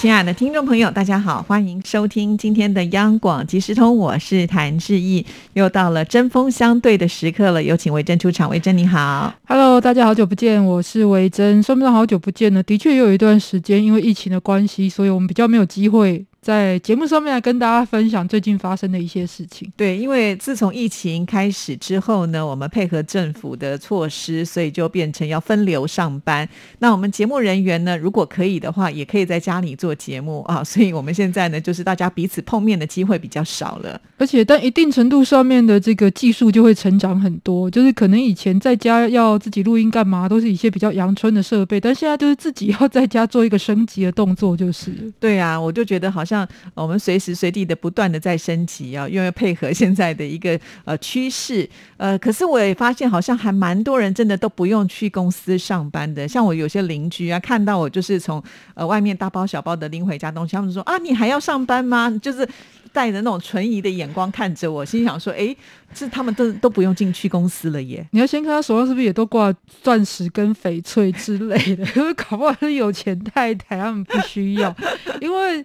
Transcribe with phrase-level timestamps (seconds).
[0.00, 8.48] 亲爱的听众朋友，大家好，欢迎收听今天的央广即时通，我是谭志毅，又到了针锋相对的时刻了，有请维珍出场。
[8.48, 12.62] 维珍你好，Hello，大家好久不见，我是维珍，算不算好久不见呢？
[12.62, 16.24] 的确有一段时间，因为疫情的关系，所以我们比较没有机会。
[16.40, 19.70] 在节目上面来跟大家分享最近发生的一些事情。
[19.76, 26.48] 对，因为自从疫情开始之后呢，我们配合政府的措施，所以就变成要分流上班。
[26.78, 30.64] 那我们节目人员呢，如果可以的话，也可以在家里做节目啊。
[30.64, 34.00] 所以我们现在呢，就是大家彼此碰面的机会比较少了。
[34.16, 37.70] 而且，但一定程度上面的这个技术就会成长很多。
[37.70, 44.90] 就是可能以前在家要自己录音干嘛，都是一些比较阳春的设备，但现在就是自己要在家做一个升级的动作，就是。
[45.20, 46.29] 对啊，我就觉得好像。
[46.30, 56.28] 像我们随时随地的不断的在升级啊，因为配合现在的一个呃趋势，呃，可是我也发现好像还蛮多人真的都不用去公司上班的。
[56.28, 58.40] 像我有些邻居啊，看到我就是从
[58.74, 62.08] 呃外面大包小包的拎回家东西，他们说啊，你还要上班吗？
[62.22, 62.48] 就是
[62.92, 65.54] 带着那种存疑的眼光看着我，心想说，哎，
[65.92, 68.06] 这他们都都不用进去公司了耶。
[68.12, 74.72] 你要先看他手上是不是也都挂钻石跟翡翠之类的，因 为搞不好是有钱太太，他们不需要，
[75.20, 75.64] 因为。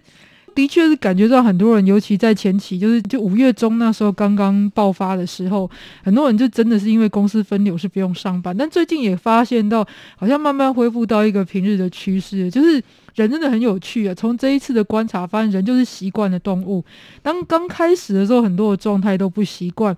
[0.56, 5.70] 的确是感觉到很多人，尤其在前期，就是就五月中那时候刚刚爆发的时候，
[6.02, 8.56] 很多人就真的是因为公司分流是不用上班。
[8.56, 12.82] 但最近也发现到，好像慢慢恢复到一个平日的趋势，就是
[13.16, 14.14] 人真的很有趣啊。
[14.14, 16.82] 从这一次的观察发现，人就是习惯的动物。
[17.22, 19.94] 当刚开始的时候，很多的状态都不习惯，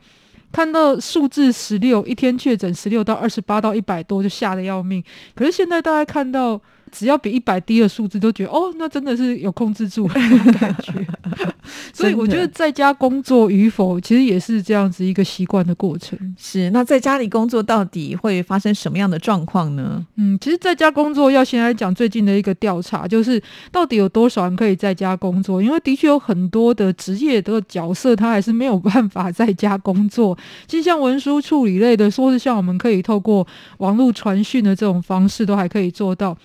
[0.51, 5.05] 看到数字十六一天确诊十六到二十八到一百多就吓得要命。
[5.37, 6.61] 可是现在大家看到。
[6.89, 11.07] 只要比一百低的数字，都觉得哦，那真的是有控制住 的感觉。
[11.93, 16.19] 所以我觉得在家工作与否，其实也是这样子一个习惯的过程。
[16.39, 20.05] 是，那在家里工作到底会发生什么样的状况呢？
[20.17, 25.63] 嗯，其实在家工作要先来讲最近的一个调查，就是到底有多少人可以在家工作？
[25.63, 30.37] 因为的确有很多的职业的角色，他还是没有办法在家工作。
[30.67, 33.47] 其实像文书处理类的，说是像我们可以透过
[33.79, 36.37] 网络传讯的这种方式，都还可以做到。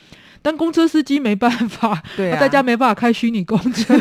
[0.44, 3.96] 但公车司机没办法，他在家没办法开虚拟公车。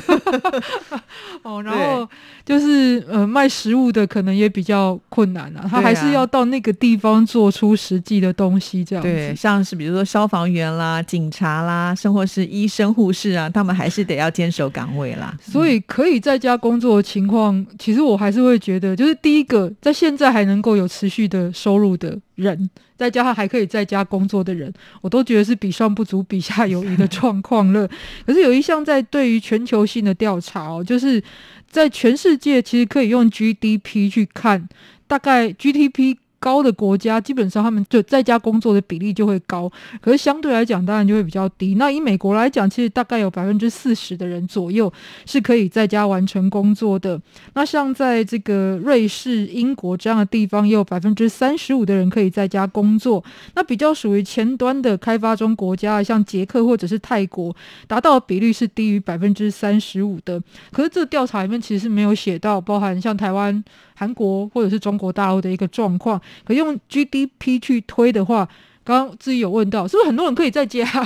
[1.43, 2.09] 哦，然后
[2.45, 9.03] 就是呃卖食物的可能也比较困难啊，他还是要到那个地方做出实际的东西这样。
[9.03, 15.35] 对，像是比如说消防员啦、警察啦，甚或是医生、护士啊，他们还是得要坚守岗位啦。
[15.41, 22.19] 所以可以在家工作的情况，其实我还是会觉得，就是第一个，在现在还能够有持续的收入的。
[22.35, 27.89] 人再加上还可以在家工作的人，我都觉得是比上不足，比下有余的状况了。
[28.27, 31.23] 可是有一项在对于全球性的调查哦，就是
[31.71, 34.69] 在全世界其实可以用 GDP 去看，
[35.07, 36.17] 大概 GDP。
[36.43, 39.71] 高的国家基本上他们就在家工作的比例就会高，
[40.01, 41.77] 可是相对来讲当然就会比较低。
[41.77, 44.93] 那以美国来讲，其实大概有百分之四十的人左右
[45.25, 47.21] 是可以在家完成工作的。
[47.55, 53.23] 那像在这个瑞士、英国这样的地方，也有百分之三十五的人可以在家工作。
[53.55, 57.55] 那比较属于前端的开发中国家，像捷克或者是泰国，
[57.87, 60.43] 达到的比率是低于百分之三十五的。
[60.73, 63.63] 可是这个调查里面其实是没有写到，包含像台湾。
[63.95, 68.49] 韩国或者是中国大陆的一个状况，可用 GDP 去推的话，
[68.85, 70.85] 刚刚自己有问到，是不是很多人可以在家？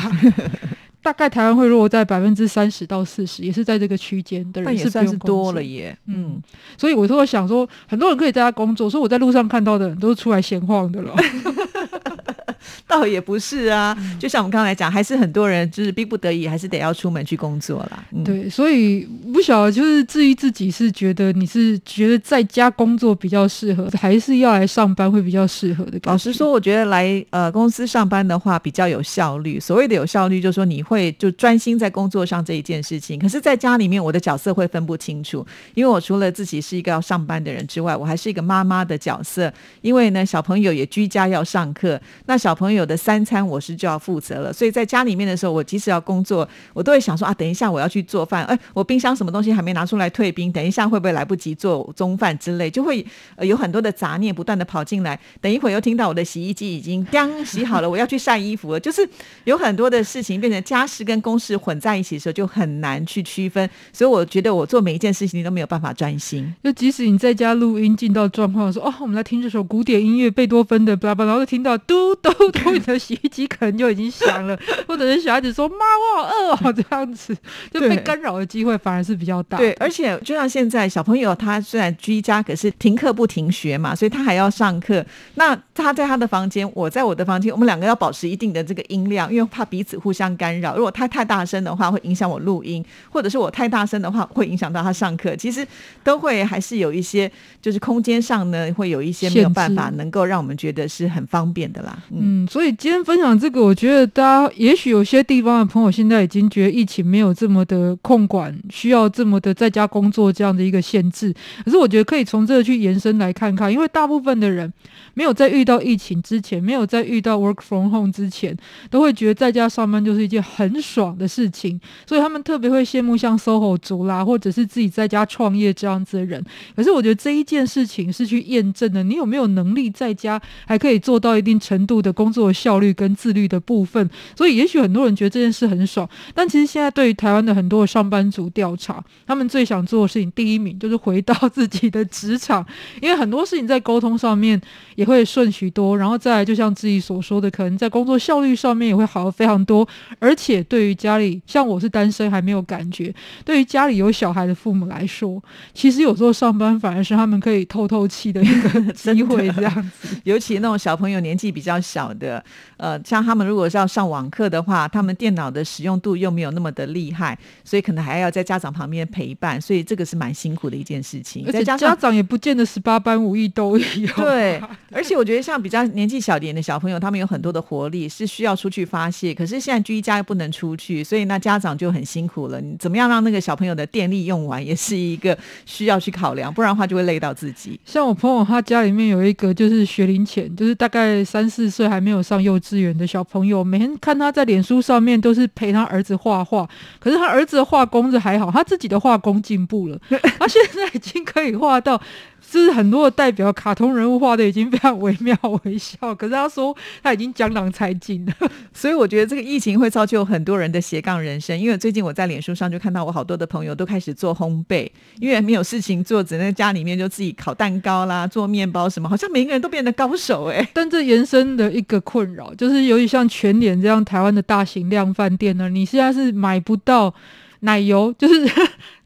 [1.02, 5.96] 大概台湾会落在百分之三十到四十，也是在这个区间的人是算是多了耶。
[6.06, 6.42] 嗯，
[6.76, 11.14] 所以我都会想说，很多人可以在家工作，所以我在路上看到的人都是出来闲晃的了。
[12.86, 18.04] 倒也不是啊，就像我们刚才讲，还是很多人就是逼不得已，还是得要出门去工作啦。
[18.24, 25.98] 对，所以不晓得就是至于自己是觉得你是觉得在家工作比较适合，还是要来上班会比较适合的？
[26.04, 29.58] 老实说，我觉得来呃公司上班的话比较有效率。
[29.58, 33.18] 所谓的有效率，就是说你会就专心在工作上这一件事情。
[33.18, 39.52] 可是，在家里面，我的角色会分不清楚，因为我除了自己是一个要上班的人之外，我还是一个妈妈的角色。
[39.82, 42.86] 因为呢，小朋友也居家要上课，那小朋友。
[42.86, 53.04] 的三餐我是就要负责了，所以在家里面的时候，我即使要工作，我都会想说啊，等一下我要去做饭，哎，我冰箱什么东西还没拿出来退冰，等一下会不会来不及做中饭之类，就会
[53.34, 55.18] 呃有很多的杂念不断的跑进来。
[55.40, 59.08] 等一会儿又听到我的洗衣机已经刚洗好了，我要去晒衣服了，就是
[59.42, 63.68] 有很多的事情变成家事跟公事混在一起的时候，就很难去区分。
[63.92, 66.54] 所以我觉得我做每一件事情你都没有办法专心。
[66.62, 72.66] 就即使你在家录音进到状况说哦，我们来听这首古典音乐贝多芬的，巴拉巴，然后听到嘟嘟嘟。
[72.66, 77.36] 候你的洗衣机可能就已经响了，或者是小孩子说妈我好饿哦这样子，
[77.72, 79.56] 就被干扰的机会反而是比较大。
[79.56, 85.04] 对，而且就像现在小朋友，他虽然居家，可是停课不停学嘛，所以他还要上课。
[85.34, 90.76] 那他在他的房间，我在我的房间，我们两个要保持一定的这个音量，因为怕彼此互相干扰。
[90.76, 95.36] 如果他太大声的话，会影响我录音；或者是我太大声的话，会影响到他上课。
[95.36, 95.66] 其实
[96.02, 97.30] 都会还是有一些，
[97.60, 101.96] 就是空间上呢，会有一些没有办法能够让我们觉得是很方便的啦。
[102.10, 111.32] 嗯，嗯，所以今天分享这个，我觉得大家也许有些地方的朋友现在已经觉得疫情没有这么的控管，需要这么的在家工作这样的一个限制。
[111.64, 114.72] 可是我觉得可以从这个去延伸来看看，因为大部分的人
[115.14, 118.56] 没有在遇到疫情之前，没有在遇到 work from home 之前，
[118.90, 126.44] 都会觉得在家上班就是一件很爽的事情，所以他们特别会羡慕像 SOHO 族啦，或者是自己在家创业这样子的人。
[126.74, 134.10] 可是我觉得这一件事情是去验证的，你有没有能力在家还可以做到一定程度的工作效率跟自律的部分。
[134.34, 142.64] 所以也许很多人觉得这件事很爽，但其实现在对于台湾的很多的上班族调查，他们最想做的事情第一名就是回到自己的职场，
[143.02, 144.60] 因为很多事情在沟通上面
[144.94, 149.86] 也会顺许多，然后再来就像自己所说的，可能在工作效率上面也会好非常多，
[150.18, 153.14] 而且对于家里像我是单身还没有感觉，
[153.44, 155.42] 对于家里有小孩的父母来说，
[155.74, 160.16] 其实有时候上班反而是他们可以透透气的一个 机会，这样子。
[160.24, 162.42] 尤其那种小朋友年纪比较小的，
[162.76, 171.44] 呃，像他们如果是要上网课的话，他们电脑的使用度又没有那么的厉害，所以可能还要在家长旁边陪伴，所以这个是蛮辛苦的一件事情。
[171.46, 174.06] 而且家长也不见得十八般武艺都有。
[174.16, 174.60] 对，
[174.92, 179.34] 而且我觉得像比较年纪小点的小朋友，他们有很多的活力，是需要出去发泄。
[179.34, 182.60] 可是现在居家又不能出去，所以那家长就很辛苦了。
[182.60, 187.78] 你怎么样让那个小朋友的电力用完，也是一个需要去考量，不然的话就会累到自己。
[187.84, 199.98] 像我朋友，他家里面有一个就是学龄前，就是大概三四岁还没有上幼稚园的小朋友，每天看他在脸书上面都是陪他儿子画画，可是他儿子的画工是还好，他自己的画工进步了，
[200.38, 202.00] 他现在已经可以画到。
[202.48, 208.32] 就是很多的代表卡通人物画的已经非常惟妙惟肖，可是他说他已经江郎才尽了。
[208.72, 211.58] 所以我觉得这个疫情会造就很多人的斜杠人生。
[211.58, 214.88] 因为最近我在脸书上就看到我好多的朋友都开始做烘焙，
[215.18, 227.12] 因为没有事情做，只能在家里面就自己烤蛋糕啦、做面包什么，好像每个人都变得高手哎、但这延伸的一个困扰，就是由于像全联这样台湾的大型量饭店呢，你现在是买不到
[227.60, 228.48] 奶油，就是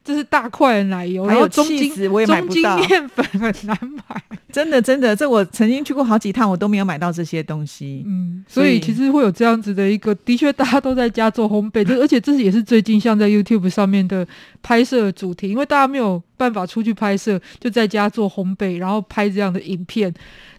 [0.03, 4.23] 就是大块的奶油，还有中筋 cheese 我也买中筋面粉很难买。
[4.51, 8.03] 真的真的，这我曾经去过好几趟，我都没有买到这些东西。
[8.07, 14.27] 嗯，所以其实会有这样子的一个，的确大家都在家做烘焙，这而且这也是最近像在 YouTube 上面的
[14.63, 20.11] 拍摄主题，因为大家没有办法出去拍摄，就在家做烘焙，然后拍这样的影片，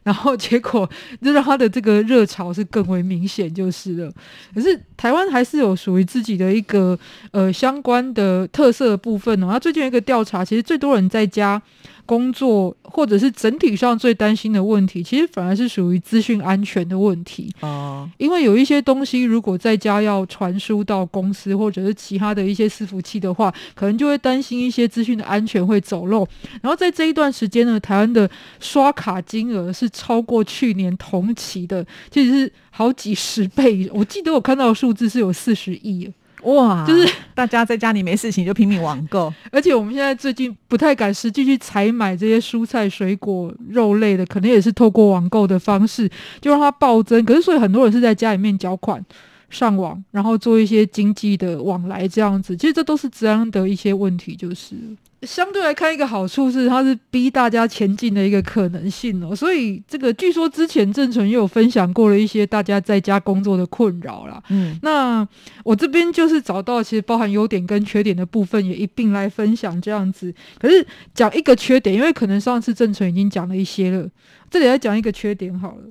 [0.04, 0.88] 然后结果
[1.24, 4.13] 就让他的这个热潮是更为明显就是了。
[4.54, 6.98] 可是台湾还是有属于自己的一个
[7.31, 9.48] 呃相关的特色的部分哦。
[9.50, 11.60] 那最近一个调查，其实最多人在家。
[12.06, 17.50] 工作或者是整体上最担心的问题，其实反而是属于资讯安全的问题。
[17.62, 26.27] 哦，因为有一些东西，如果在家要传输到公司或者是其他的一些伺服器的话，可能就会担心一些资讯的安全会走漏。
[26.62, 33.89] 然后在这一段时间呢，台湾的刷卡金额是超过去年同期的，其实是好几十倍。
[33.94, 36.14] 我记得我看到的数字是有四十亿了。
[36.44, 47.24] 哇，就是大家在家里没事情就拼命网购， 而且我们现在最近不太敢实际去采买这些蔬菜、水果、肉类的，可能也是透过网购的方式，就让它暴增。
[47.24, 49.04] 可是所以很多人是在家里面缴款、
[49.51, 52.57] 上网，然后做一些经济的往来这样子。
[52.57, 54.75] 其实这都是治安的一些问题，就是。
[55.21, 64.41] 相对来看，一个好处是它是逼大家前进的一个可能性哦，所以这个据说之前郑纯也有分享过了一些大家在家工作的困扰啦。
[64.49, 65.27] 嗯，那
[65.63, 70.33] 我这边就是找到其实包含优点跟缺点的部分，也一并来分享这样子。
[70.57, 74.09] 可是讲一个缺点，因为可能上次郑纯已经讲了一些了，
[74.49, 75.83] 这里来讲一个缺点好了，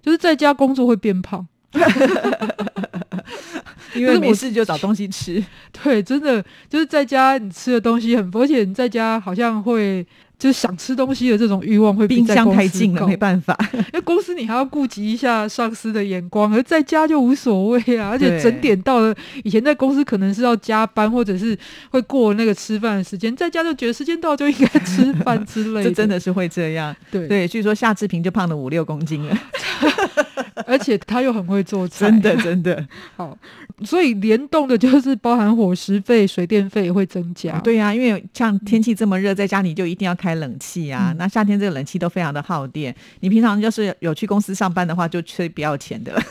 [0.00, 1.46] 就是在家工作会变胖。
[3.94, 5.44] 因为没事就找东西吃，
[5.82, 10.06] 对，真的就是在家你吃的东西很，而且你在家好像会
[10.38, 13.58] 就是想吃东西的这种欲望会比冰箱太近了，没办法。
[13.74, 18.10] 因为公司你还要顾及一下上司的眼光，而在家就无所谓啊。
[18.10, 21.58] 而且整点到了，以前在公司可能是要加班，或者是
[21.90, 25.84] 会过那个吃饭的时间，在家就觉得时间到就应该吃饭之类的。
[25.90, 26.94] 这真的是会这样。
[27.10, 29.36] 对对，据说夏志平就胖了五六公斤了。
[30.66, 32.86] 而且他又很会做菜，真的真的。
[33.16, 33.36] 好，
[33.84, 37.58] 所以联动的就是包含伙食费、水电费也会增加。
[37.60, 41.12] 对呀、因为像天气这么热，在家里就一定要开冷气啊。
[41.12, 46.22] 嗯那夏天这个冷气都非常的耗电，你平常要是有去公司上班的话，就吹不要钱的 了。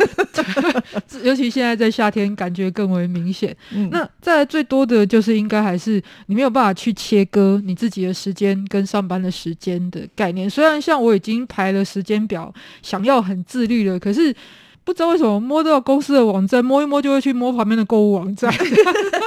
[1.23, 3.55] 尤其现在在夏天，感觉更为明显。
[3.71, 10.49] 嗯那再来最多的就是应该还是你没有办法去切割你自己的时间跟上班的时间的概念。
[10.49, 14.35] 虽然像我已经排了时间表，想要很自律了，可是。
[14.83, 18.49] 不知道为什么摸到公司的网站，摸一摸就会去摸旁边的购物网站，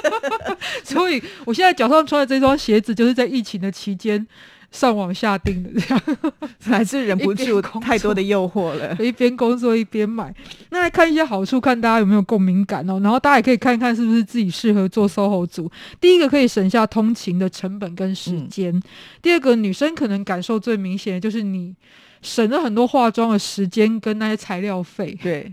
[0.83, 4.27] 所以我现在脚上穿的这双鞋子，就是在疫情的期间
[4.71, 6.03] 上网下订的，这样。
[6.63, 8.97] 还是忍不住太多的诱惑了。
[9.01, 10.33] 一边工作一边买。
[10.71, 13.01] 那来看一些好处，看大家有没有共鸣感哦。
[13.03, 15.71] 然后大家也可以看看是不是自己适合做 SOHO 族。
[16.01, 18.81] 第一个可以省下通勤的成本跟时间，
[19.21, 21.75] 第二个女生可能感受最明显的就是你
[22.23, 25.19] 省了很多化妆的时间跟那些材料费。
[25.23, 25.53] 对，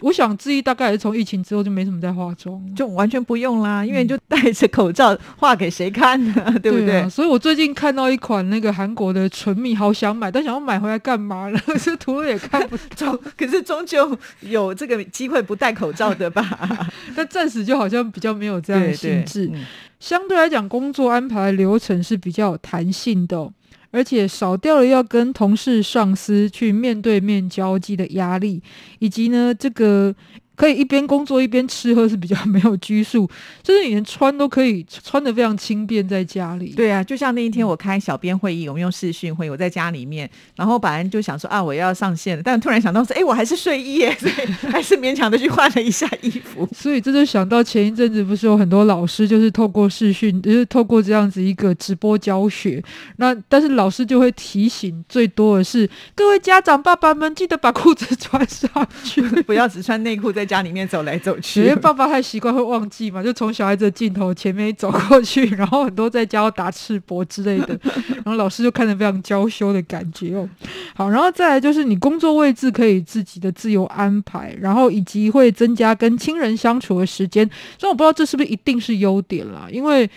[0.00, 2.60] 我想志毅大概也是从疫情之后就没什么在化妆。
[2.74, 6.34] 就完全不用啦，因为你就戴着口罩画给谁看呢？
[6.62, 7.00] 对不对？
[7.00, 7.08] 啊？
[7.08, 11.60] 所以我最近看到一款那个韩国的唇蜜，好想买，但想要买回来干嘛呢？
[11.80, 16.88] 这图了也看不终可是终究有这个机会不戴口罩的吧？
[17.14, 19.50] 但暂时就好像比较没有这样的性质。
[19.52, 19.64] 嗯
[20.00, 23.50] 相对来讲，工作安排流程是比较有弹性的哦、
[23.94, 28.60] 而且少掉了要跟同事、上司去面对面交际的压力，
[28.98, 30.12] 以及呢，这个
[30.56, 33.28] 可以一边工作一边吃喝是比较没有拘束，
[33.62, 36.72] 就是你连穿都可以穿的非常轻便，在家里。
[36.76, 44.32] 对啊，就像那一天我开小编会议，我们用视讯会，我在家里面，然后本来就想说啊，我要上线了，但突然想到说，哎，我还是睡衣耶， 所以
[44.70, 46.68] 还是勉强的去换了一下衣服。
[46.74, 52.82] 所以这就想到前一阵子不是有很多老师就是透过视讯，就是透过这样子一个直播教学，
[53.16, 58.68] 那但是老师就会提醒，最多的是各位家长爸爸们记得把裤子穿上
[59.02, 59.22] 去。
[59.42, 61.80] 不要只穿内裤在家里面走来走去因去为。
[61.80, 67.78] 爸爸太习惯会忘记嘛，就从小孩子的镜头前面走过去，然后很多在家要打赤膊之类的，
[68.16, 70.48] 然后老师就看着非常娇羞的感觉哦。
[70.94, 77.48] 好，然后再来就是你工作位置可以自己的自由安排，然后以及会增加跟亲人相处的时间。
[77.78, 80.08] 虽然我不知道这是不是一定是优点啦，因为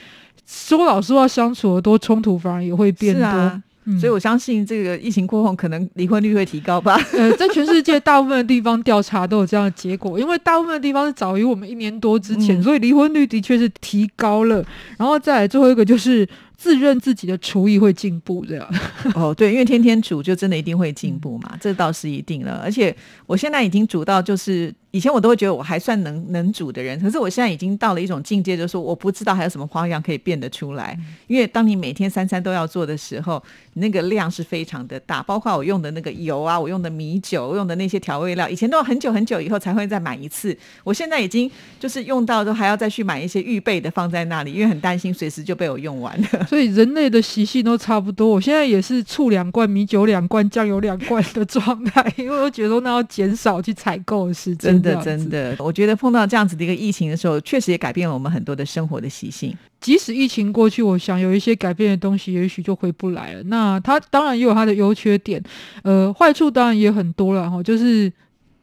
[0.46, 3.24] 说老实话，相处的多，冲突反而也会变多。
[3.24, 6.96] 啊，嗯所以我相信这个疫情过后，可能离婚率会提高吧。
[7.18, 14.64] 呃，在全世界大部分的地方调查都有这样的结果，因为大部分的地方是早于我们一年多之前，嗯所以离婚率的确是提高了。
[14.98, 16.28] 然后再来最后一个就是
[16.58, 18.68] 自认自己的厨艺会进步，这样。
[19.16, 22.62] 哦，对，因为天天煮就真的一定会进步嘛，这倒是一定了。
[22.64, 30.98] 而且我现在已经煮到，就是以前我都会觉得我还算能能煮的人，可是我现在已经到了一种境界，就是说我不知道还有什么花样可以变得出来。
[31.28, 33.44] 因为当你每天三餐都要做的时候，
[33.76, 46.46] 那个量是非常的大，包括我用的那个油啊，我用的米酒，我用的那些调味料，以前都要很久很久以后才会再买一次，我现在已经就是用到都还要再去买一些预备的放在那里，因为很担心随时就被我用完了。
[46.50, 48.28] 所以人类的习性都差不多。
[48.28, 54.72] 我现在也是醋两罐、米酒两罐、酱油两罐的状态，因为我觉得那要减少去采购的时间。
[54.72, 59.56] 真的这样子真的，我觉得碰到这样子的一个疫情的时候，确实也改变了我们很多的生活的习性。
[59.80, 63.44] 即使疫情过去，我想有一些改变的东西，也许就回不来了。
[63.44, 65.42] 那它当然也有它的优缺点，
[65.84, 68.12] 呃，坏处当然也很多了哈，就是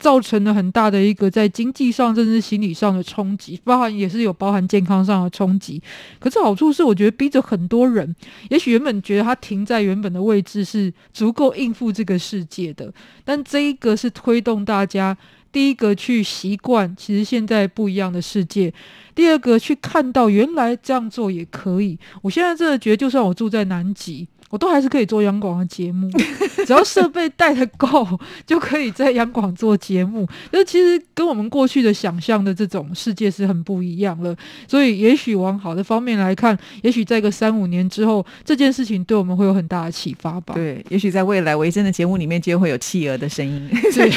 [0.00, 5.80] 造成了很大的一个在经济上甚至心理上的冲击，包含也是有包含健康上的冲击。
[6.18, 8.14] 可是好处是，我觉得逼着很多人，
[8.50, 12.92] 也许原本觉得他停在原本的位置是足够应付这个世界的，
[13.24, 15.16] 但这一个是推动大家。
[15.54, 18.74] 第一个去习惯，其实现在不一样的世界，
[19.14, 21.96] 第二个去看到原来这样做也可以。
[22.22, 26.08] 我现在真的觉得，就算我住在南极，我都还是可以做央广的节目，
[26.64, 28.06] 只要设备带的够，
[28.46, 30.24] 就可以在央广做节目。
[30.52, 34.32] 就是其实跟我们过去的想象的这种世界是很不一样了。
[34.68, 40.54] 所以也许往好的方面来看，也许在个三五年之后，这件事情对我们会有很大的启发吧。
[40.54, 44.08] 对，也许在未来维珍的节目里面就会有企鹅的声音，对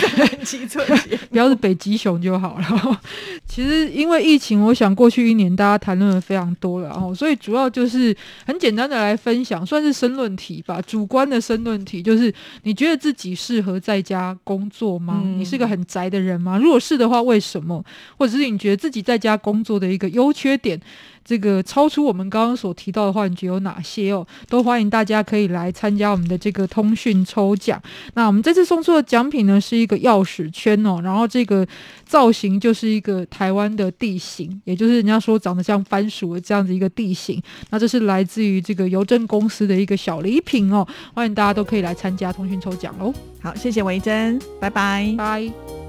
[0.46, 3.02] 七做节目不要是北极熊就好了。
[3.48, 8.16] 其实因为疫情，我想过去一年大家谈论的非常多了，然后所以主要就是
[8.46, 15.22] 很简单的来分享，算是申论题吧，主观的申论题，就是你觉得自己适合在家工作吗？
[15.24, 16.58] 嗯你是个很宅的人吗？
[16.58, 17.84] 如果是的话，为什么？
[18.18, 20.80] 或者是你觉得自己在家工作的一个优缺点？
[21.28, 24.26] 这个超出我们刚刚所提到的幻觉有哪些哦？
[24.48, 27.82] 都欢迎大家可以来参加我们的这个通讯抽奖。
[28.14, 31.68] 那我们这次送出的奖品呢，是一个钥匙圈哦，然后这个
[32.06, 37.44] 造型就是一个台湾的地形，也就是人家说长得像番薯的这样子一个地形。
[37.72, 43.14] 那这是来自于这个邮政公司的一个小礼品哦，欢迎大家都可以来参加通讯抽奖喽。
[43.42, 45.14] 好，谢谢维珍，拜拜。
[45.18, 45.87] 拜。